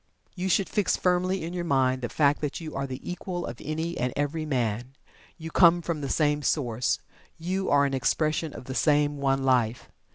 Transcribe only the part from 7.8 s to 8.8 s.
an expression of the